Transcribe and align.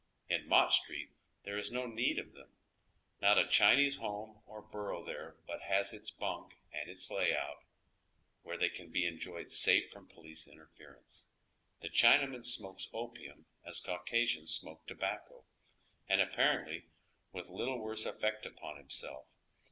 In 0.27 0.47
Mott 0.47 0.73
Street 0.73 1.11
there 1.43 1.59
ia 1.59 1.69
no 1.69 1.85
need 1.85 2.17
of 2.17 2.33
them. 2.33 2.49
jSlot 3.21 3.45
a 3.45 3.47
Chinese 3.47 3.97
home 3.97 4.41
or 4.47 4.67
harrow 4.71 5.03
there 5.05 5.35
but 5.45 5.61
has 5.61 5.93
its 5.93 6.09
bunk 6.09 6.55
and 6.73 6.89
its 6.89 7.11
lay 7.11 7.35
ont, 7.35 7.59
where 8.41 8.57
they 8.57 8.69
can 8.69 8.89
be 8.89 9.05
enjoyed 9.05 9.45
saf 9.49 9.89
o 9.89 9.89
from 9.91 10.07
police 10.07 10.47
inter 10.47 10.71
ference. 10.75 11.25
The 11.81 11.89
Chinaman 11.89 12.43
smokes 12.43 12.87
opium 12.91 13.45
as 13.63 13.79
Caucasians 13.79 14.51
smoke 14.51 14.87
tobacco, 14.87 15.45
and 16.09 16.19
apparently 16.19 16.85
with 17.31 17.49
little 17.49 17.77
worse 17.77 18.03
effect 18.03 18.43
npon 18.43 18.77
himself. 18.79 19.27